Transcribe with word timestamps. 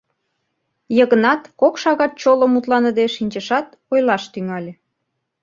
Йыгнат 0.97 1.41
кок 1.59 1.75
шагат 1.81 2.11
чоло 2.21 2.45
мутланыде 2.53 3.05
шинчышат, 3.15 3.67
ойлаш 3.91 4.23
тӱҥале: 4.33 4.73